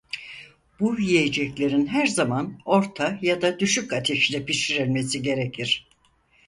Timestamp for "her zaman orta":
1.87-3.17